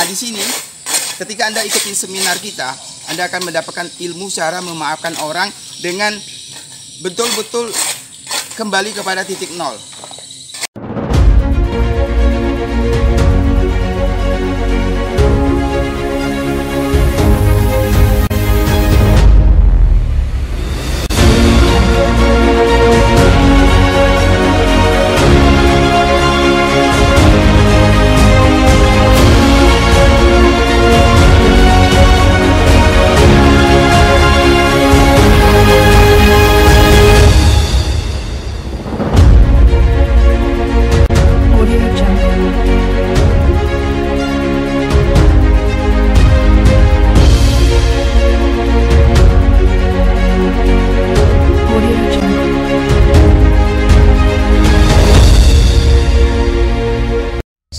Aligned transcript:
Nah, 0.00 0.08
di 0.08 0.16
sini 0.16 0.40
ketika 1.20 1.52
Anda 1.52 1.60
ikuti 1.60 1.92
seminar 1.92 2.40
kita, 2.40 2.72
Anda 3.12 3.28
akan 3.28 3.52
mendapatkan 3.52 3.84
ilmu 4.00 4.32
cara 4.32 4.64
memaafkan 4.64 5.12
orang 5.20 5.52
dengan 5.84 6.16
betul-betul 7.04 7.68
kembali 8.56 8.96
kepada 8.96 9.28
titik 9.28 9.52
nol. 9.60 9.76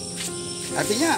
Artinya 0.75 1.11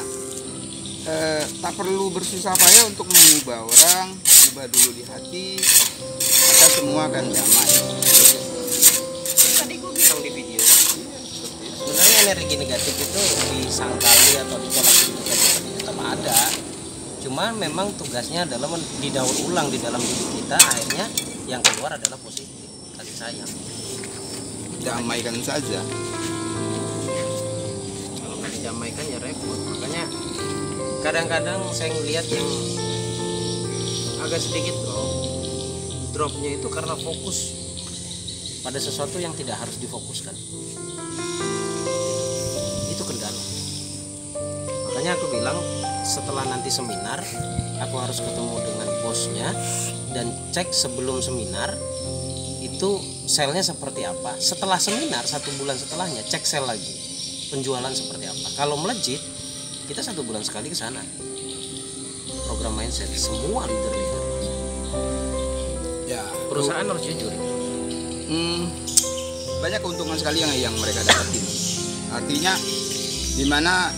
eh, 1.10 1.44
tak 1.62 1.74
perlu 1.78 2.10
bersusah 2.14 2.56
payah 2.56 2.84
untuk 2.90 3.06
mengubah 3.10 3.66
orang, 3.66 4.08
ubah 4.52 4.68
dulu 4.68 4.92
di 5.00 5.04
hati, 5.08 5.48
maka 6.28 6.66
semua 6.76 7.08
akan 7.08 7.24
damai. 7.32 7.72
Tadi 9.56 9.76
gue 9.80 9.92
bilang 9.96 10.20
di 10.20 10.32
video, 10.36 10.60
sebenarnya 11.80 12.18
energi 12.28 12.56
negatif 12.60 12.96
itu 13.00 13.22
disangkali 13.64 14.44
atau 14.44 14.60
ditolak 14.60 14.96
itu 15.08 15.20
tetap 15.80 15.98
ada. 16.04 16.40
Cuma 17.24 17.56
memang 17.56 17.96
tugasnya 17.96 18.44
adalah 18.44 18.76
didaur 19.00 19.32
ulang 19.48 19.72
di 19.72 19.80
dalam 19.80 20.04
diri 20.04 20.44
kita, 20.44 20.60
akhirnya 20.60 21.08
yang 21.48 21.64
keluar 21.64 21.96
adalah 21.96 22.20
positif, 22.20 22.68
kasih 23.00 23.16
sayang. 23.16 23.52
Damaikan 24.84 25.40
saja. 25.40 25.80
kalau 28.20 28.36
nggak 28.36 28.52
didamaikan 28.60 29.06
ya 29.16 29.18
repot 29.24 29.60
makanya 29.72 30.04
kadang-kadang 31.00 31.62
saya 31.72 31.96
ngelihat 31.96 32.28
yang 32.28 32.50
agak 34.32 34.48
sedikit 34.48 34.80
drop 34.88 35.12
dropnya 36.16 36.56
itu 36.56 36.68
karena 36.72 36.96
fokus 36.96 37.52
pada 38.64 38.80
sesuatu 38.80 39.20
yang 39.20 39.36
tidak 39.36 39.60
harus 39.60 39.76
difokuskan. 39.76 40.32
Itu 42.88 43.04
kendala. 43.04 43.44
Makanya 44.88 45.20
aku 45.20 45.26
bilang 45.36 45.60
setelah 46.08 46.48
nanti 46.48 46.72
seminar 46.72 47.20
aku 47.84 47.96
harus 48.00 48.24
ketemu 48.24 48.56
dengan 48.64 48.88
bosnya 49.04 49.50
dan 50.16 50.32
cek 50.56 50.72
sebelum 50.72 51.20
seminar 51.20 51.76
itu 52.64 53.04
selnya 53.28 53.68
seperti 53.68 54.08
apa. 54.08 54.40
Setelah 54.40 54.80
seminar 54.80 55.28
satu 55.28 55.52
bulan 55.60 55.76
setelahnya 55.76 56.24
cek 56.24 56.48
sel 56.48 56.64
lagi. 56.64 56.94
Penjualan 57.52 57.92
seperti 57.92 58.32
apa. 58.32 58.48
Kalau 58.56 58.80
melejit 58.80 59.20
kita 59.92 60.00
satu 60.00 60.24
bulan 60.24 60.46
sekali 60.46 60.72
ke 60.72 60.78
sana. 60.80 61.04
Program 62.46 62.76
mindset 62.76 63.08
semua 63.16 63.64
leader 63.64 63.96
leader 63.96 64.21
Ya, 66.08 66.24
perusahaan 66.52 66.84
harus 66.84 67.04
jujur 67.08 67.32
Hmm, 68.32 68.72
banyak 69.60 69.84
keuntungan 69.84 70.16
sekali 70.16 70.40
yang 70.40 70.56
yang 70.56 70.76
mereka 70.80 71.04
dapatin. 71.04 71.44
Artinya 72.16 72.56
di 73.36 73.44
mana 73.44 73.92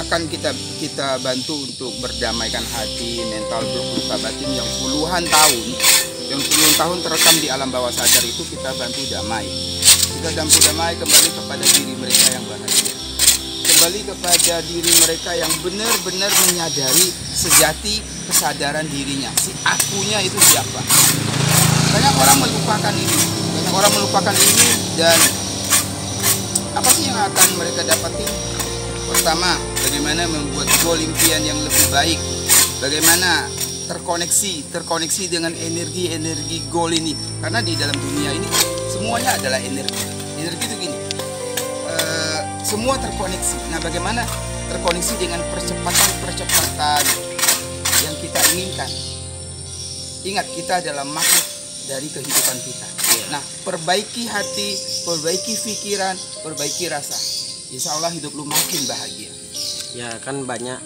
akan 0.00 0.28
kita 0.28 0.52
kita 0.76 1.16
bantu 1.24 1.56
untuk 1.64 1.92
berdamaikan 2.04 2.60
hati, 2.76 3.24
mental 3.32 3.64
luka 3.96 4.16
batin 4.20 4.50
yang 4.52 4.68
puluhan 4.80 5.24
tahun, 5.24 5.66
yang 6.28 6.40
puluhan 6.40 6.74
tahun 6.76 6.98
terekam 7.00 7.36
di 7.40 7.48
alam 7.48 7.72
bawah 7.72 7.88
sadar 7.88 8.24
itu 8.28 8.44
kita 8.44 8.76
bantu 8.76 9.08
damai. 9.08 9.48
Kita 10.20 10.36
bantu 10.36 10.58
damai 10.68 10.92
kembali 11.00 11.28
kepada 11.32 11.64
diri 11.64 11.94
mereka 11.96 12.26
yang 12.36 12.44
bahagia. 12.44 12.92
Kembali 13.72 14.00
kepada 14.04 14.54
diri 14.68 14.92
mereka 15.00 15.30
yang 15.32 15.52
benar-benar 15.64 16.32
menyadari 16.44 17.08
sejati 17.32 18.19
kesadaran 18.30 18.86
dirinya. 18.86 19.28
Si 19.34 19.50
akunya 19.66 20.22
itu 20.22 20.38
siapa? 20.38 20.80
banyak 21.90 22.14
orang 22.14 22.38
melupakan 22.46 22.94
ini. 22.94 23.18
Banyak 23.50 23.72
orang 23.74 23.92
melupakan 23.98 24.34
ini 24.34 24.66
dan 24.94 25.18
apa 26.70 26.88
sih 26.94 27.10
yang 27.10 27.18
akan 27.18 27.48
mereka 27.58 27.82
dapatin 27.82 28.30
pertama 29.10 29.58
bagaimana 29.82 30.22
membuat 30.30 30.70
goal 30.86 30.96
impian 30.96 31.42
yang 31.42 31.58
lebih 31.58 31.86
baik. 31.90 32.18
Bagaimana 32.80 33.50
terkoneksi 33.90 34.70
terkoneksi 34.70 35.22
dengan 35.28 35.52
energi-energi 35.52 36.70
goal 36.70 36.94
ini. 36.94 37.12
Karena 37.42 37.58
di 37.60 37.74
dalam 37.74 37.98
dunia 37.98 38.30
ini 38.32 38.48
semuanya 38.86 39.34
adalah 39.34 39.58
energi. 39.58 40.00
Energi 40.38 40.64
itu 40.70 40.76
gini 40.88 40.98
eh, 41.90 42.40
semua 42.62 42.94
terkoneksi. 42.96 43.74
Nah 43.74 43.82
bagaimana 43.82 44.22
terkoneksi 44.70 45.14
dengan 45.18 45.42
percepatan-percepatan 45.50 47.29
yang 48.04 48.16
kita 48.20 48.40
inginkan. 48.56 48.90
Ingat 50.20 50.46
kita 50.52 50.74
adalah 50.84 51.04
makhluk 51.08 51.46
dari 51.88 52.08
kehidupan 52.12 52.58
kita. 52.60 52.88
Nah, 53.32 53.42
perbaiki 53.64 54.26
hati, 54.28 54.70
perbaiki 55.06 55.54
pikiran, 55.64 56.16
perbaiki 56.44 56.90
rasa. 56.90 57.16
Insya 57.70 57.94
Allah 57.96 58.10
hidup 58.10 58.34
lu 58.34 58.44
makin 58.44 58.82
bahagia. 58.90 59.32
ya 59.90 60.06
kan 60.22 60.46
banyak 60.46 60.78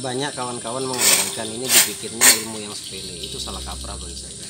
banyak 0.00 0.32
kawan-kawan 0.32 0.84
mengatakan 0.84 1.48
ini 1.48 1.68
dipikirnya 1.68 2.24
ilmu 2.44 2.60
yang 2.60 2.72
sepele. 2.72 3.16
Itu 3.20 3.36
salah 3.36 3.60
kaprah 3.60 3.96
bagi 3.96 4.16
saya. 4.16 4.44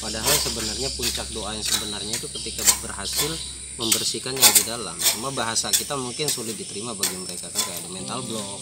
Padahal 0.00 0.34
sebenarnya 0.36 0.88
puncak 0.92 1.28
doa 1.32 1.56
yang 1.56 1.64
sebenarnya 1.64 2.20
itu 2.20 2.28
ketika 2.40 2.64
berhasil 2.84 3.32
membersihkan 3.80 4.36
yang 4.36 4.52
di 4.56 4.64
dalam. 4.64 4.96
Cuma 4.96 5.32
bahasa 5.32 5.72
kita 5.72 5.96
mungkin 5.96 6.28
sulit 6.28 6.56
diterima 6.56 6.92
bagi 6.96 7.16
mereka 7.16 7.48
kan? 7.48 7.60
Kayak 7.64 7.80
ada 7.84 7.88
mental 7.92 8.20
block 8.24 8.60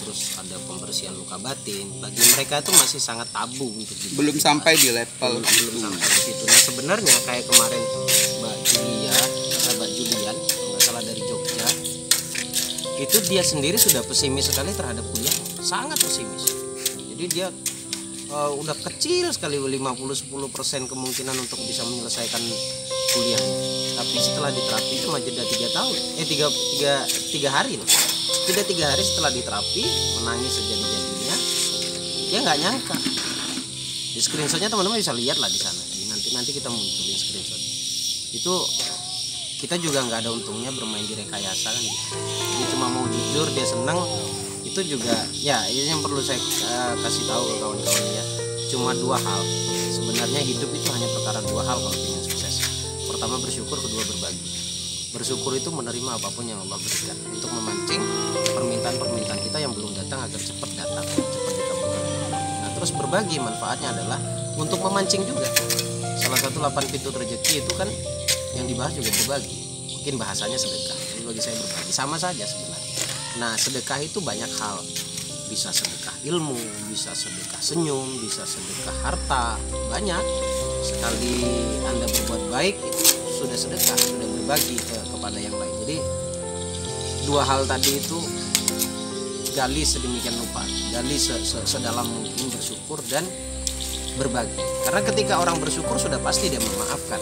terus 0.00 0.40
ada 0.40 0.56
pembersihan 0.64 1.12
luka 1.12 1.36
batin 1.36 1.86
bagi 2.00 2.20
mereka 2.34 2.64
itu 2.64 2.72
masih 2.72 3.00
sangat 3.00 3.28
tabu 3.28 3.68
untuk 3.68 3.92
dibahas. 4.00 4.16
Belum 4.16 4.36
sampai 4.40 4.72
di 4.80 4.88
level 4.90 5.32
belum, 5.38 5.44
belum 5.44 5.76
sampai 5.84 6.06
ke 6.08 6.20
situ. 6.24 6.42
Nah 6.48 6.60
sebenarnya 6.60 7.16
kayak 7.28 7.44
kemarin 7.46 7.82
Mbak 8.40 8.56
Julia, 8.64 9.16
eh, 9.52 9.72
Mbak 9.76 9.90
Julian, 9.92 10.36
nggak 10.40 10.80
salah 10.80 11.02
dari 11.04 11.22
Jogja, 11.22 11.68
itu 13.00 13.16
dia 13.28 13.42
sendiri 13.44 13.76
sudah 13.76 14.00
pesimis 14.04 14.48
sekali 14.48 14.72
terhadap 14.72 15.04
kuliah, 15.12 15.36
sangat 15.60 16.00
pesimis. 16.00 16.44
Jadi 16.96 17.24
dia 17.28 17.48
eh, 18.32 18.52
udah 18.56 18.76
kecil 18.80 19.28
sekali 19.36 19.60
50 19.60 19.76
10% 19.76 20.90
kemungkinan 20.90 21.36
untuk 21.36 21.60
bisa 21.68 21.84
menyelesaikan 21.84 22.40
kuliah 23.10 23.42
tapi 23.98 24.16
setelah 24.22 24.50
diterapi 24.54 24.94
cuma 25.02 25.18
jeda 25.18 25.44
tiga 25.44 25.68
tahun 25.74 25.98
eh 26.16 26.26
tiga, 26.26 26.46
tiga, 26.48 26.94
tiga 27.34 27.48
hari 27.52 27.74
loh 27.76 27.88
jeda 28.50 28.66
tiga 28.66 28.90
hari 28.90 29.06
setelah 29.06 29.30
diterapi 29.30 29.84
menangis 30.18 30.58
sejadi 30.58 30.82
jadinya 30.82 31.36
dia 32.30 32.38
nggak 32.42 32.58
nyangka. 32.58 32.98
Di 34.10 34.18
screenshotnya 34.18 34.66
teman-teman 34.66 34.98
bisa 34.98 35.14
lihat 35.14 35.38
lah 35.38 35.46
di 35.46 35.54
sana. 35.54 35.78
Nanti 36.10 36.34
nanti 36.34 36.50
kita 36.50 36.66
munculin 36.66 37.14
screenshot. 37.14 37.62
Itu 38.34 38.54
kita 39.62 39.78
juga 39.78 40.02
nggak 40.02 40.26
ada 40.26 40.34
untungnya 40.34 40.74
bermain 40.74 41.06
di 41.06 41.14
rekayasa 41.14 41.70
kan. 41.70 41.84
Dia 42.58 42.66
cuma 42.74 42.90
mau 42.90 43.06
jujur 43.06 43.46
dia 43.54 43.62
senang 43.62 44.02
itu 44.66 44.98
juga 44.98 45.14
ya 45.38 45.62
ini 45.70 45.94
yang 45.94 46.02
perlu 46.02 46.18
saya 46.18 46.42
eh, 46.42 46.94
kasih 47.06 47.30
tahu 47.30 47.44
kawan-kawan 47.62 48.02
ya. 48.18 48.24
Cuma 48.74 48.98
dua 48.98 49.14
hal. 49.14 49.42
Sebenarnya 49.94 50.42
hidup 50.42 50.74
itu 50.74 50.88
hanya 50.90 51.06
perkara 51.06 51.38
dua 51.46 51.62
hal 51.70 51.78
kalau 51.78 51.94
ingin 52.02 52.22
sukses. 52.26 52.66
Pertama 53.06 53.38
bersyukur 53.38 53.78
kedua 53.78 54.02
berbagi 54.10 54.69
bersyukur 55.10 55.52
itu 55.58 55.70
menerima 55.74 56.10
apa 56.22 56.28
pun 56.30 56.46
yang 56.46 56.58
Allah 56.62 56.78
berikan. 56.78 57.18
Untuk 57.34 57.50
memancing 57.50 58.02
permintaan-permintaan 58.54 59.40
kita 59.42 59.58
yang 59.58 59.72
belum 59.74 59.92
datang 59.98 60.26
agar 60.26 60.40
cepat 60.40 60.70
datang 60.78 61.06
cepat 61.06 61.52
dikabulkan. 61.58 62.02
Nah 62.62 62.70
terus 62.78 62.90
berbagi 62.94 63.36
manfaatnya 63.42 63.90
adalah 63.94 64.18
untuk 64.54 64.78
memancing 64.82 65.26
juga. 65.26 65.46
Salah 66.20 66.38
satu 66.38 66.62
8 66.62 66.92
pintu 66.92 67.10
rezeki 67.10 67.64
itu 67.66 67.72
kan 67.74 67.88
yang 68.54 68.66
dibahas 68.70 68.94
juga 68.94 69.10
berbagi. 69.24 69.58
Mungkin 70.00 70.14
bahasanya 70.16 70.56
sedekah 70.56 70.96
jadi 70.96 71.22
bagi 71.26 71.42
saya 71.42 71.56
berbagi 71.58 71.92
sama 71.92 72.16
saja 72.16 72.44
sebenarnya. 72.46 72.94
Nah 73.42 73.52
sedekah 73.58 73.98
itu 74.00 74.22
banyak 74.22 74.50
hal. 74.62 74.78
Bisa 75.50 75.74
sedekah 75.74 76.14
ilmu 76.30 76.54
bisa 76.94 77.10
sedekah 77.10 77.58
senyum 77.58 78.06
bisa 78.22 78.46
sedekah 78.46 78.94
harta 79.02 79.58
banyak. 79.90 80.22
Sekali 80.86 81.42
anda 81.90 82.06
berbuat 82.06 82.42
baik 82.54 82.76
sudah 83.40 83.56
sedekah 83.56 83.96
sudah 83.96 84.28
berbagi 84.36 84.76
ke, 84.76 84.96
kepada 85.08 85.38
yang 85.40 85.56
lain. 85.56 85.74
Jadi 85.88 85.96
dua 87.24 87.40
hal 87.48 87.64
tadi 87.64 87.96
itu 87.96 88.18
gali 89.56 89.82
sedemikian 89.82 90.36
rupa 90.38 90.62
gali 90.92 91.16
se- 91.16 91.42
se- 91.42 91.64
sedalam 91.64 92.04
mungkin 92.04 92.52
bersyukur 92.52 93.00
dan 93.08 93.24
berbagi. 94.20 94.60
Karena 94.84 95.00
ketika 95.08 95.40
orang 95.40 95.56
bersyukur 95.56 95.96
sudah 95.96 96.20
pasti 96.20 96.52
dia 96.52 96.60
memaafkan. 96.60 97.20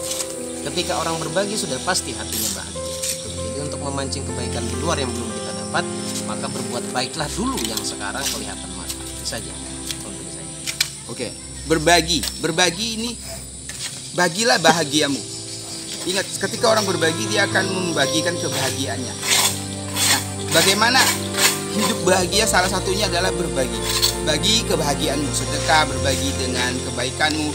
Ketika 0.59 0.99
orang 0.99 1.15
berbagi 1.23 1.55
sudah 1.55 1.79
pasti 1.87 2.11
hatinya 2.11 2.59
bahagia. 2.59 2.83
Jadi 3.23 3.59
untuk 3.63 3.79
memancing 3.79 4.27
kebaikan 4.27 4.59
di 4.67 4.75
luar 4.83 4.99
yang 4.99 5.07
belum 5.07 5.29
kita 5.31 5.51
dapat 5.55 5.85
maka 6.27 6.45
berbuat 6.51 6.83
baiklah 6.91 7.29
dulu 7.31 7.55
yang 7.63 7.79
sekarang 7.79 8.21
kelihatan 8.27 8.69
mata 8.75 8.99
itu 9.07 9.23
saja. 9.23 9.53
Oke, 11.09 11.33
berbagi. 11.65 12.21
Berbagi 12.43 12.87
ini 12.99 13.11
bagilah 14.13 14.59
bahagiamu. 14.59 15.28
Ingat, 16.09 16.25
ketika 16.41 16.73
orang 16.73 16.89
berbagi 16.89 17.29
dia 17.29 17.45
akan 17.45 17.69
membagikan 17.69 18.33
kebahagiaannya. 18.33 19.13
Nah, 19.93 20.21
bagaimana 20.57 20.97
hidup 21.77 22.01
bahagia 22.01 22.49
salah 22.49 22.65
satunya 22.65 23.05
adalah 23.05 23.29
berbagi. 23.29 23.77
Bagi 24.25 24.65
kebahagiaanmu, 24.65 25.29
sedekah, 25.29 25.85
berbagi 25.85 26.33
dengan 26.41 26.73
kebaikanmu. 26.89 27.53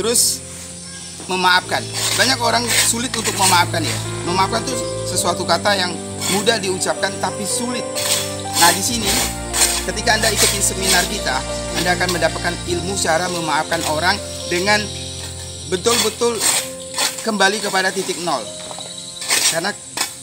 Terus 0.00 0.40
memaafkan. 1.28 1.84
Banyak 2.16 2.40
orang 2.40 2.64
sulit 2.88 3.12
untuk 3.12 3.36
memaafkan 3.36 3.84
ya. 3.84 3.98
Memaafkan 4.24 4.64
itu 4.64 4.80
sesuatu 5.04 5.44
kata 5.44 5.76
yang 5.76 5.92
mudah 6.32 6.56
diucapkan 6.56 7.12
tapi 7.20 7.44
sulit. 7.44 7.84
Nah, 8.64 8.72
di 8.72 8.80
sini 8.80 9.12
ketika 9.84 10.16
Anda 10.16 10.32
ikuti 10.32 10.56
seminar 10.56 11.04
kita, 11.12 11.36
Anda 11.76 12.00
akan 12.00 12.16
mendapatkan 12.16 12.54
ilmu 12.64 12.96
cara 12.96 13.28
memaafkan 13.28 13.84
orang 13.92 14.16
dengan 14.48 14.80
betul-betul 15.68 16.40
kembali 17.22 17.60
kepada 17.60 17.92
titik 17.92 18.20
nol. 18.24 18.42
Karena 19.50 19.70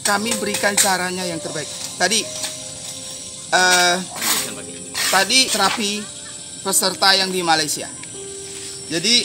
kami 0.04 0.34
berikan 0.40 0.74
caranya 0.74 1.24
yang 1.24 1.38
terbaik. 1.38 1.68
Tadi 1.98 2.20
eh, 3.54 3.96
tadi 5.10 5.40
terapi 5.52 5.92
peserta 6.62 7.14
yang 7.16 7.30
di 7.32 7.42
Malaysia. 7.46 7.88
Jadi 8.88 9.16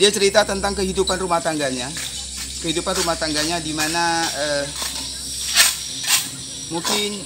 dia 0.00 0.10
cerita 0.14 0.46
tentang 0.46 0.74
kehidupan 0.78 1.20
rumah 1.20 1.42
tangganya. 1.42 1.90
Kehidupan 2.60 2.92
rumah 3.02 3.16
tangganya 3.16 3.60
di 3.60 3.72
mana 3.72 4.24
eh, 4.24 4.64
mungkin 6.70 7.18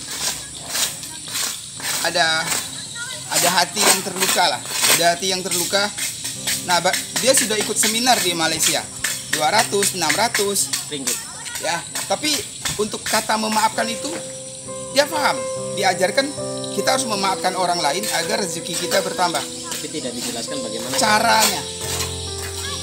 ada 2.04 2.44
ada 3.32 3.48
hati 3.60 3.80
yang 3.80 4.00
terluka 4.04 4.44
lah 4.44 4.60
ada 4.96 5.04
hati 5.16 5.26
yang 5.32 5.40
terluka 5.44 5.88
nah 6.64 6.80
dia 7.20 7.32
sudah 7.36 7.56
ikut 7.60 7.76
seminar 7.76 8.16
di 8.24 8.32
Malaysia 8.32 8.80
200 9.36 9.98
600 9.98 10.92
ringgit. 10.94 11.18
Ya 11.62 11.78
tapi 12.06 12.34
untuk 12.78 13.02
kata 13.02 13.38
memaafkan 13.38 13.86
itu 13.86 14.10
dia 14.94 15.06
paham 15.10 15.38
diajarkan 15.74 16.26
kita 16.74 16.98
harus 16.98 17.06
memaafkan 17.06 17.54
orang 17.54 17.78
lain 17.78 18.02
agar 18.18 18.42
rezeki 18.42 18.74
kita 18.86 18.98
bertambah. 19.02 19.42
Tapi 19.42 19.86
tidak 19.90 20.12
dijelaskan 20.16 20.58
bagaimana 20.58 20.94
caranya. 20.98 21.62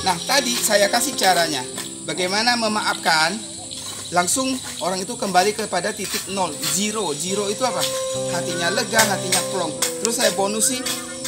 Nah 0.07 0.15
tadi 0.23 0.55
saya 0.55 0.87
kasih 0.87 1.15
caranya. 1.19 1.63
Bagaimana 2.07 2.57
memaafkan 2.57 3.37
langsung 4.11 4.51
orang 4.83 4.99
itu 5.03 5.15
kembali 5.15 5.55
kepada 5.55 5.95
titik 5.95 6.31
nol 6.31 6.51
zero. 6.75 7.15
Zero 7.15 7.47
itu 7.47 7.63
apa? 7.63 7.79
Hatinya 8.35 8.71
lega 8.71 8.99
hatinya 8.99 9.41
plong. 9.51 9.73
Terus 10.03 10.15
saya 10.19 10.31
bonusi 10.35 10.79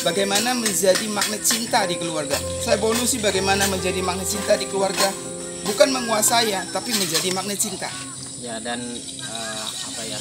bagaimana 0.03 0.51
menjadi 0.53 1.07
magnet 1.07 1.41
cinta 1.41 1.88
di 1.88 1.95
keluarga? 1.95 2.35
Saya 2.61 2.77
bonusi 2.77 3.17
bagaimana 3.23 3.65
menjadi 3.71 4.03
magnet 4.03 4.27
cinta 4.27 4.59
di 4.59 4.67
keluarga. 4.67 5.09
Bukan 5.63 5.95
menguasai 5.95 6.51
ya 6.51 6.61
tapi 6.69 6.91
menjadi 6.91 7.31
magnet 7.31 7.57
cinta. 7.57 7.88
Ya 8.44 8.59
dan 8.59 8.83
eh, 8.83 9.65
apa 9.65 10.01
ya 10.03 10.19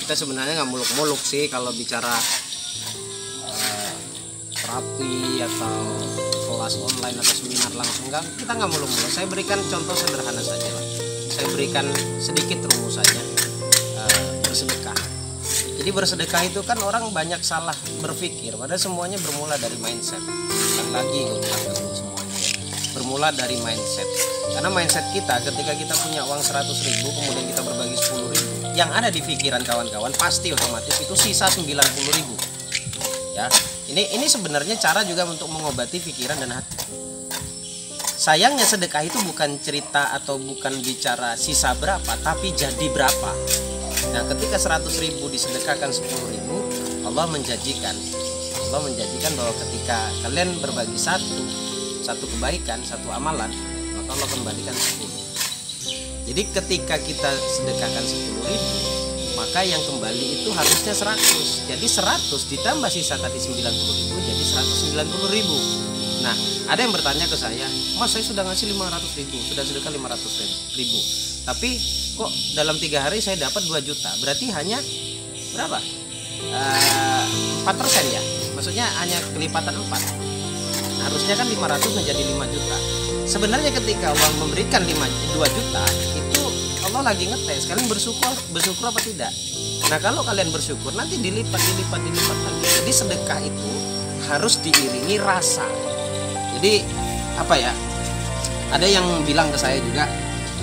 kita 0.00 0.16
sebenarnya 0.16 0.56
nggak 0.58 0.70
muluk-muluk 0.72 1.20
sih 1.20 1.46
kalau 1.52 1.70
bicara 1.76 2.16
eh, 3.52 3.92
terapi 4.56 5.44
atau 5.44 5.76
kelas 6.48 6.74
online 6.80 7.16
atau 7.20 7.34
seminar 7.36 7.72
langsung 7.76 8.08
nggak. 8.08 8.24
Kita 8.40 8.52
nggak 8.56 8.70
muluk-muluk. 8.72 9.10
Saya 9.12 9.28
berikan 9.28 9.60
contoh 9.68 9.92
sederhana 9.92 10.40
saja 10.40 10.68
lah. 10.72 10.84
Saya 11.28 11.46
berikan 11.52 11.84
sedikit 12.16 12.64
rumusannya 12.64 13.22
eh, 14.00 14.28
bersedekah 14.48 15.11
jadi 15.82 15.98
bersedekah 15.98 16.46
itu 16.46 16.62
kan 16.62 16.78
orang 16.78 17.10
banyak 17.10 17.42
salah 17.42 17.74
berpikir. 17.98 18.54
Padahal 18.54 18.78
semuanya 18.78 19.18
bermula 19.18 19.58
dari 19.58 19.74
mindset. 19.82 20.22
Bukan 20.22 20.86
lagi 20.94 21.26
dulu 21.26 21.42
semuanya. 21.90 22.38
Ya. 22.38 22.54
bermula 22.94 23.28
dari 23.34 23.58
mindset. 23.58 24.06
Karena 24.54 24.70
mindset 24.70 25.02
kita 25.10 25.42
ketika 25.42 25.74
kita 25.74 25.94
punya 26.06 26.22
uang 26.22 26.38
100 26.38 26.70
ribu 26.70 27.10
kemudian 27.18 27.50
kita 27.50 27.66
berbagi 27.66 27.98
10 27.98 28.30
ribu 28.30 28.52
yang 28.78 28.94
ada 28.94 29.10
di 29.10 29.26
pikiran 29.26 29.66
kawan-kawan 29.66 30.14
pasti 30.14 30.54
otomatis 30.54 31.02
itu 31.02 31.18
sisa 31.18 31.50
90 31.50 31.66
ribu. 32.14 32.38
Ya 33.34 33.50
ini 33.90 34.06
ini 34.14 34.30
sebenarnya 34.30 34.78
cara 34.78 35.02
juga 35.02 35.26
untuk 35.26 35.50
mengobati 35.50 35.98
pikiran 35.98 36.46
dan 36.46 36.62
hati. 36.62 36.78
Sayangnya 38.22 38.70
sedekah 38.70 39.02
itu 39.02 39.18
bukan 39.26 39.58
cerita 39.58 40.14
atau 40.14 40.38
bukan 40.38 40.78
bicara 40.78 41.34
sisa 41.34 41.74
berapa 41.74 42.14
tapi 42.22 42.54
jadi 42.54 42.86
berapa 42.86 43.34
nah 44.12 44.22
ketika 44.28 44.60
100 44.60 44.84
ribu 45.00 45.32
disedekahkan 45.32 45.88
10 45.88 46.04
ribu 46.36 46.56
Allah 47.08 47.24
menjanjikan 47.32 47.96
Allah 48.68 48.80
menjanjikan 48.84 49.32
bahwa 49.40 49.52
ketika 49.56 49.98
kalian 50.20 50.52
berbagi 50.60 51.00
satu 51.00 51.40
satu 52.04 52.28
kebaikan 52.36 52.84
satu 52.84 53.08
amalan 53.08 53.48
maka 53.96 54.10
Allah 54.12 54.28
kembalikan 54.28 54.76
10 54.76 56.28
jadi 56.28 56.42
ketika 56.60 57.00
kita 57.00 57.30
sedekahkan 57.56 58.04
10 58.04 58.52
ribu 58.52 58.76
maka 59.32 59.64
yang 59.64 59.80
kembali 59.80 60.44
itu 60.44 60.52
harusnya 60.52 60.92
100 60.92 61.72
jadi 61.72 61.86
100 61.88 62.52
ditambah 62.52 62.90
sisa 62.92 63.16
tadi 63.16 63.40
90 63.40 63.64
ribu 63.64 64.16
jadi 64.22 64.44
190 64.44 65.36
ribu. 65.40 65.56
Nah 66.20 66.36
ada 66.68 66.80
yang 66.84 66.92
bertanya 66.92 67.26
ke 67.26 67.36
saya 67.36 67.66
mas 67.96 68.12
saya 68.12 68.24
sudah 68.24 68.44
ngasih 68.44 68.76
500 68.76 69.18
ribu 69.24 69.36
sudah 69.40 69.64
sedekah 69.64 69.92
500 69.92 70.76
ribu 70.78 71.00
tapi 71.42 71.78
kok 72.14 72.30
dalam 72.54 72.78
tiga 72.78 73.02
hari 73.02 73.18
saya 73.18 73.40
dapat 73.40 73.66
2 73.66 73.82
juta? 73.82 74.10
Berarti 74.22 74.46
hanya 74.54 74.78
berapa? 75.56 75.78
Eh, 76.42 77.24
empat 77.62 77.76
persen 77.78 78.04
ya? 78.14 78.22
Maksudnya 78.54 78.86
hanya 79.02 79.18
kelipatan 79.34 79.74
4 79.74 80.22
harusnya 81.02 81.34
kan 81.34 81.46
500 81.50 81.98
menjadi 81.98 82.22
5 82.30 82.54
juta. 82.54 82.76
Sebenarnya 83.26 83.70
ketika 83.74 84.14
Allah 84.14 84.30
memberikan 84.38 84.82
5 84.86 84.94
2 85.34 85.56
juta 85.58 85.84
itu 86.14 86.42
Allah 86.86 87.02
lagi 87.10 87.26
ngetes 87.26 87.66
kalian 87.66 87.86
bersyukur 87.90 88.32
bersyukur 88.54 88.90
apa 88.90 89.00
tidak? 89.02 89.32
Nah 89.90 89.98
kalau 89.98 90.22
kalian 90.22 90.54
bersyukur 90.54 90.94
nanti 90.94 91.18
dilipat 91.18 91.58
dilipat 91.58 92.00
dilipat 92.06 92.38
lagi. 92.38 92.64
Jadi 92.82 92.92
sedekah 92.94 93.40
itu 93.42 93.70
harus 94.30 94.54
diiringi 94.62 95.18
rasa. 95.18 95.66
Jadi 96.58 96.86
apa 97.34 97.54
ya? 97.58 97.72
Ada 98.72 98.86
yang 98.88 99.04
bilang 99.28 99.52
ke 99.52 99.58
saya 99.58 99.82
juga 99.82 100.08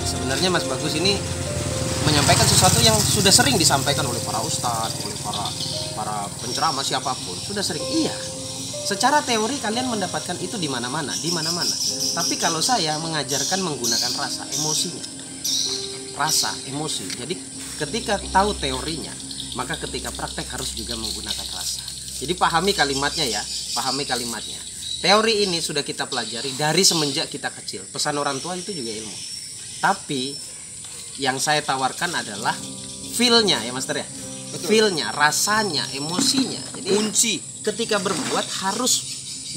sebenarnya 0.04 0.48
Mas 0.52 0.64
Bagus 0.64 0.96
ini 0.96 1.16
menyampaikan 2.06 2.46
sesuatu 2.48 2.80
yang 2.80 2.96
sudah 2.96 3.32
sering 3.32 3.60
disampaikan 3.60 4.06
oleh 4.08 4.20
para 4.24 4.40
ustadz, 4.40 5.04
oleh 5.04 5.18
para 5.20 5.44
para 5.94 6.16
penceramah 6.40 6.84
siapa 6.84 7.12
pun. 7.12 7.36
Sudah 7.36 7.60
sering. 7.60 7.84
Iya. 7.84 8.14
Secara 8.80 9.22
teori 9.22 9.60
kalian 9.60 9.92
mendapatkan 9.92 10.34
itu 10.40 10.56
di 10.56 10.66
mana-mana 10.66 11.12
di 11.20 11.30
mana-mana. 11.30 11.74
Tapi 12.16 12.34
kalau 12.40 12.58
saya 12.64 12.96
mengajarkan 12.98 13.60
menggunakan 13.60 14.12
rasa 14.16 14.48
emosinya. 14.56 15.04
Rasa 16.16 16.50
emosi. 16.72 17.04
Jadi 17.20 17.34
ketika 17.78 18.18
tahu 18.32 18.56
teorinya 18.56 19.12
maka 19.58 19.74
ketika 19.76 20.14
praktek 20.14 20.46
harus 20.50 20.74
juga 20.74 20.96
menggunakan 20.96 21.46
rasa. 21.54 21.82
Jadi 22.20 22.32
pahami 22.36 22.72
kalimatnya 22.72 23.28
ya 23.28 23.42
pahami 23.76 24.08
kalimatnya. 24.08 24.58
Teori 25.00 25.48
ini 25.48 25.64
sudah 25.64 25.80
kita 25.80 26.04
pelajari 26.04 26.52
dari 26.60 26.84
semenjak 26.84 27.32
kita 27.32 27.48
kecil. 27.48 27.88
Pesan 27.88 28.20
orang 28.20 28.36
tua 28.36 28.52
itu 28.52 28.68
juga 28.76 28.92
ilmu 28.92 29.39
tapi 29.80 30.36
yang 31.20 31.36
saya 31.36 31.60
tawarkan 31.64 32.12
adalah 32.14 32.54
feel-nya 33.16 33.60
ya 33.64 33.72
master 33.74 34.00
ya. 34.00 34.06
Feel-nya 34.50 35.12
rasanya 35.14 35.86
emosinya. 35.96 36.60
Jadi 36.76 36.88
kunci. 36.92 37.34
ketika 37.60 38.00
berbuat 38.00 38.46
harus 38.64 38.92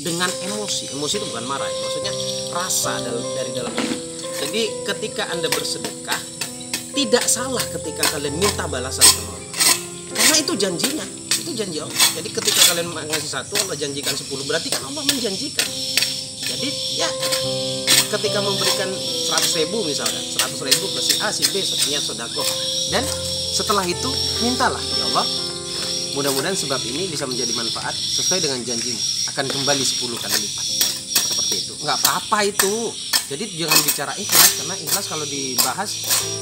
dengan 0.03 0.27
emosi. 0.49 0.91
Emosi 0.91 1.23
itu 1.23 1.25
bukan 1.31 1.47
marah 1.47 1.67
ya. 1.67 1.77
maksudnya 1.87 2.13
rasa 2.51 2.99
dari 3.39 3.51
dalam 3.55 3.71
diri 3.79 4.03
jadi 4.43 4.69
ketika 4.85 5.23
anda 5.33 5.49
bersedekah 5.49 6.21
tidak 6.93 7.25
salah 7.25 7.63
ketika 7.73 8.05
kalian 8.13 8.37
minta 8.37 8.69
balasan 8.69 9.01
sama 9.01 9.33
Allah. 9.33 9.41
Karena 10.13 10.35
itu 10.45 10.53
janjinya 10.53 11.05
itu 11.41 11.51
janji 11.57 11.81
Allah. 11.81 11.97
Jadi 12.21 12.29
ketika 12.29 12.61
kalian 12.69 12.93
ngasih 12.93 13.31
satu 13.33 13.57
Allah 13.65 13.73
janjikan 13.73 14.13
10 14.13 14.29
berarti 14.45 14.69
kan 14.69 14.85
Allah 14.85 15.01
menjanjikan 15.09 15.65
jadi 16.63 16.79
ya 16.95 17.09
ketika 18.15 18.39
memberikan 18.39 18.87
100 18.87 19.59
ribu 19.59 19.83
misalnya 19.83 20.15
100 20.15 20.63
ribu 20.63 20.85
ke 20.95 21.01
si 21.03 21.19
A 21.19 21.27
si 21.35 21.43
B 21.51 21.59
niat 21.59 21.99
sodako. 21.99 22.39
Dan 22.87 23.03
setelah 23.51 23.83
itu 23.83 24.07
mintalah 24.39 24.79
ya 24.79 25.03
Allah 25.11 25.27
mudah-mudahan 26.15 26.55
sebab 26.55 26.79
ini 26.87 27.11
bisa 27.11 27.27
menjadi 27.27 27.51
manfaat 27.51 27.91
sesuai 27.91 28.47
dengan 28.47 28.63
janjimu. 28.63 29.01
Akan 29.35 29.43
kembali 29.51 29.83
10 29.83 30.07
kali 30.23 30.35
lipat. 30.39 30.65
Seperti 31.11 31.55
itu. 31.67 31.73
Nggak 31.83 31.99
apa-apa 31.99 32.47
itu. 32.47 32.95
Jadi 33.27 33.43
jangan 33.59 33.79
bicara 33.83 34.13
ikhlas 34.15 34.49
karena 34.63 34.75
ikhlas 34.79 35.05
kalau 35.11 35.25
dibahas 35.27 35.89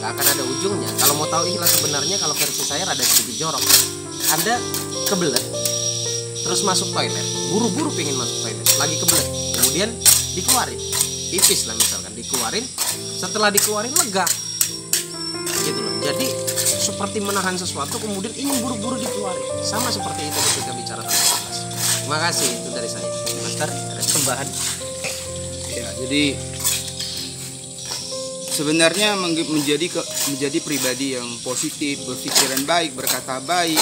nggak 0.05 0.09
akan 0.13 0.25
ada 0.37 0.43
ujungnya. 0.45 0.89
Kalau 1.01 1.17
mau 1.17 1.25
tahu 1.33 1.49
ikhlas 1.49 1.81
sebenarnya 1.81 2.21
kalau 2.21 2.37
versi 2.37 2.61
saya 2.61 2.85
rada 2.85 3.01
sedikit 3.01 3.41
jorok. 3.41 3.63
Anda 4.37 4.53
kebelet 5.09 5.45
terus 6.45 6.61
masuk 6.61 6.93
toilet. 6.93 7.25
Buru-buru 7.49 7.89
pengen 7.97 8.21
masuk 8.21 8.37
toilet 8.45 8.67
lagi 8.77 8.95
kebelet. 9.01 9.27
Kemudian 9.61 9.89
dikeluarin. 10.35 10.79
Pipis 11.31 11.67
lah 11.67 11.75
misalkan 11.75 12.11
dikeluarin. 12.15 12.65
Setelah 13.17 13.49
dikeluarin 13.51 13.93
lega. 13.95 14.25
Gitu 15.63 15.79
loh. 15.79 15.93
Jadi 16.01 16.27
seperti 16.81 17.21
menahan 17.21 17.55
sesuatu 17.55 18.01
kemudian 18.01 18.33
ingin 18.33 18.57
buru-buru 18.65 18.97
dikeluarin. 18.97 19.43
Sama 19.61 19.93
seperti 19.93 20.27
itu 20.27 20.39
ketika 20.39 20.71
bicara 20.73 21.01
tentang 21.05 21.21
ikhlas 21.21 21.57
terima 22.01 22.27
kasih 22.27 22.49
itu 22.49 22.69
dari 22.75 22.89
saya. 22.91 23.07
Master 23.39 23.69
ada 23.71 24.03
tambahan? 24.03 24.47
Ya 25.71 25.87
jadi 26.03 26.23
sebenarnya 28.51 29.15
menjadi 29.47 29.87
ke- 29.87 30.09
menjadi 30.27 30.57
pribadi 30.59 31.15
yang 31.15 31.29
positif 31.39 32.03
berpikiran 32.03 32.67
baik 32.67 32.99
berkata 32.99 33.39
baik 33.47 33.79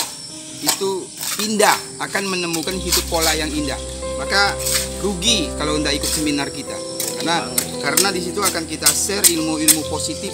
itu 0.62 1.10
indah. 1.42 1.74
Akan 1.98 2.30
menemukan 2.30 2.78
hidup 2.78 3.02
pola 3.10 3.34
yang 3.34 3.50
indah. 3.50 3.80
Maka 4.22 4.54
rugi 5.00 5.48
kalau 5.56 5.80
tidak 5.80 6.04
ikut 6.04 6.12
seminar 6.12 6.48
kita. 6.52 6.76
Karena 7.20 7.48
karena 7.80 8.08
di 8.12 8.22
situ 8.24 8.40
akan 8.40 8.64
kita 8.68 8.88
share 8.88 9.24
ilmu-ilmu 9.28 9.88
positif 9.88 10.32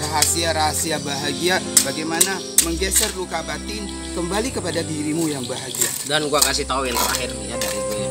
rahasia-rahasia 0.00 0.96
bahagia 1.04 1.60
bagaimana 1.84 2.40
menggeser 2.64 3.12
luka 3.14 3.44
batin 3.44 3.84
kembali 4.16 4.48
kepada 4.50 4.80
dirimu 4.82 5.30
yang 5.30 5.44
bahagia. 5.46 5.90
Dan 6.08 6.26
gua 6.26 6.42
kasih 6.42 6.66
tahu 6.66 6.88
yang 6.88 6.96
terakhir 6.98 7.30
nih 7.36 7.46
ya 7.52 7.56
dari 7.60 7.78
gue. 7.78 8.04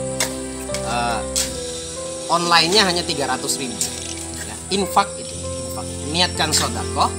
Eh, 0.90 1.22
online-nya 2.30 2.82
hanya 2.88 3.04
300 3.04 3.60
ribu. 3.60 3.78
Ya, 4.38 4.56
infak 4.80 5.10
itu 5.18 5.34
infak. 5.34 5.86
Niatkan 6.14 6.50
sodako 6.54 7.10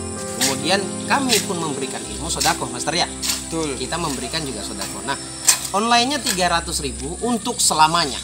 kemudian 0.40 0.80
kami 1.04 1.36
pun 1.44 1.60
memberikan 1.60 2.00
ilmu 2.16 2.32
sodako 2.32 2.64
master 2.72 2.96
ya? 2.96 3.06
Betul. 3.46 3.76
Kita 3.76 4.00
memberikan 4.00 4.40
juga 4.46 4.64
sodako. 4.64 5.04
Nah 5.04 5.18
online-nya 5.76 6.18
300 6.22 6.66
ribu 6.82 7.14
untuk 7.22 7.58
selamanya 7.62 8.18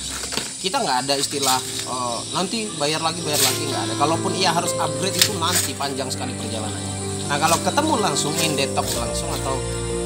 kita 0.66 0.82
nggak 0.82 1.06
ada 1.06 1.14
istilah 1.14 1.58
eh, 1.87 2.18
nanti 2.35 2.66
bayar 2.75 2.99
lagi 2.99 3.23
bayar 3.23 3.38
lagi 3.38 3.62
nggak 3.70 3.82
ada. 3.87 3.94
Kalaupun 3.94 4.35
iya 4.35 4.50
harus 4.50 4.75
upgrade 4.75 5.14
itu 5.14 5.30
nanti 5.38 5.70
panjang 5.78 6.11
sekali 6.11 6.35
perjalanannya. 6.35 6.92
Nah 7.30 7.38
kalau 7.38 7.54
ketemu 7.62 7.94
langsung 8.02 8.35
in 8.42 8.58
detox 8.58 8.99
langsung 8.99 9.30
atau 9.42 9.54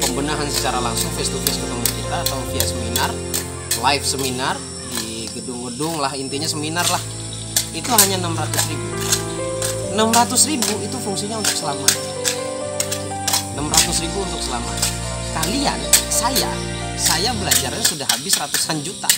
pembenahan 0.05 0.45
secara 0.52 0.85
langsung 0.85 1.09
face 1.17 1.33
to 1.33 1.40
face 1.49 1.57
ketemu 1.57 1.85
kita 1.97 2.17
atau 2.29 2.38
via 2.52 2.64
seminar 2.69 3.11
live 3.81 4.05
seminar 4.05 4.55
di 4.93 5.33
gedung-gedung 5.33 5.97
lah 5.97 6.12
intinya 6.12 6.45
seminar 6.45 6.85
lah 6.93 7.00
itu 7.73 7.88
hanya 7.88 8.21
600 8.21 8.69
ribu. 8.69 8.87
600 9.97 10.50
ribu 10.50 10.73
itu 10.85 10.97
fungsinya 11.02 11.37
untuk 11.40 11.57
selamanya 11.57 12.02
600 13.59 14.05
ribu 14.07 14.19
untuk 14.23 14.40
selamanya 14.43 14.87
kalian 15.35 15.79
saya 16.12 16.50
saya 16.95 17.35
belajarnya 17.35 17.83
sudah 17.83 18.07
habis 18.07 18.38
ratusan 18.38 18.87
juta 18.87 19.11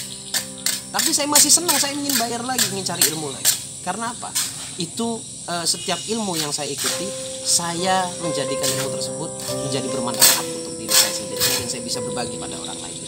tapi 0.92 1.10
saya 1.16 1.24
masih 1.24 1.48
senang 1.48 1.74
saya 1.80 1.96
ingin 1.96 2.12
bayar 2.20 2.44
lagi 2.44 2.68
ingin 2.68 2.84
cari 2.84 3.02
ilmu 3.16 3.32
lagi. 3.32 3.56
Karena 3.80 4.12
apa? 4.12 4.28
Itu 4.76 5.18
eh, 5.48 5.64
setiap 5.64 5.98
ilmu 5.98 6.36
yang 6.36 6.52
saya 6.52 6.68
ikuti 6.68 7.08
saya 7.42 8.06
menjadikan 8.20 8.68
ilmu 8.78 8.94
tersebut 8.94 9.30
menjadi 9.66 9.88
bermanfaat 9.88 10.46
untuk 10.62 10.76
diri 10.78 10.92
saya 10.92 11.12
sendiri 11.16 11.42
dan 11.42 11.66
saya 11.66 11.82
bisa 11.82 11.98
berbagi 12.04 12.36
pada 12.36 12.54
orang 12.60 12.78
lain. 12.78 13.00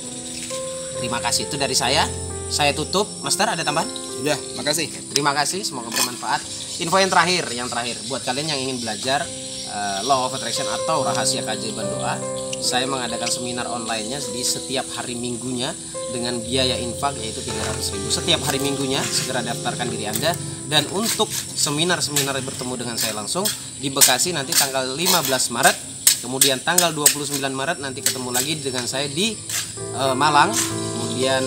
Terima 0.98 1.20
kasih. 1.20 1.44
Itu 1.46 1.60
dari 1.60 1.76
saya. 1.76 2.08
Saya 2.48 2.72
tutup. 2.72 3.04
Master 3.20 3.52
ada 3.52 3.60
tambahan? 3.60 3.88
Sudah. 3.92 4.38
Makasih. 4.56 4.88
Terima 5.12 5.36
kasih, 5.36 5.60
semoga 5.60 5.92
bermanfaat. 5.92 6.40
Info 6.80 6.96
yang 6.96 7.12
terakhir, 7.12 7.44
yang 7.52 7.68
terakhir. 7.68 8.00
Buat 8.08 8.24
kalian 8.24 8.56
yang 8.56 8.60
ingin 8.64 8.80
belajar 8.80 9.20
eh, 9.68 10.00
Law 10.08 10.24
of 10.24 10.32
Attraction 10.32 10.64
atau 10.72 11.04
rahasia 11.04 11.44
keajaiban 11.44 11.84
doa, 11.84 12.16
saya 12.64 12.88
mengadakan 12.88 13.28
seminar 13.28 13.68
online-nya 13.68 14.24
di 14.32 14.40
setiap 14.40 14.88
hari 14.96 15.12
minggunya 15.12 15.76
dengan 16.16 16.40
biaya 16.40 16.80
infak 16.80 17.12
yaitu 17.20 17.44
300.000 17.44 18.08
setiap 18.08 18.40
hari 18.48 18.64
minggunya. 18.64 19.04
Segera 19.04 19.44
daftarkan 19.44 19.92
diri 19.92 20.08
Anda 20.08 20.32
dan 20.72 20.88
untuk 20.96 21.28
seminar-seminar 21.30 22.40
bertemu 22.40 22.74
dengan 22.80 22.96
saya 22.96 23.12
langsung 23.12 23.44
di 23.76 23.92
Bekasi 23.92 24.32
nanti 24.32 24.56
tanggal 24.56 24.96
15 24.96 25.28
Maret 25.52 25.94
Kemudian 26.24 26.56
tanggal 26.64 26.88
29 26.96 27.36
Maret 27.36 27.84
nanti 27.84 28.00
ketemu 28.00 28.32
lagi 28.32 28.56
dengan 28.56 28.88
saya 28.88 29.04
di 29.12 29.36
eh, 29.76 30.14
Malang. 30.16 30.56
Kemudian 30.56 31.44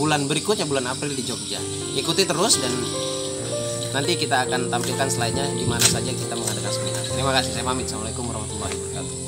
bulan 0.00 0.24
berikutnya 0.24 0.64
bulan 0.64 0.88
April 0.88 1.12
di 1.12 1.20
Jogja. 1.28 1.60
Ikuti 1.92 2.24
terus 2.24 2.56
dan 2.56 2.72
nanti 3.92 4.16
kita 4.16 4.48
akan 4.48 4.72
tampilkan 4.72 5.12
slide-nya 5.12 5.44
di 5.52 5.68
mana 5.68 5.84
saja 5.84 6.08
kita 6.08 6.34
mengadakan 6.40 6.72
seminar. 6.72 7.04
Terima 7.04 7.32
kasih. 7.36 7.52
Saya 7.52 7.64
pamit. 7.68 7.84
Assalamualaikum 7.84 8.24
warahmatullahi 8.32 8.72
wabarakatuh. 8.72 9.23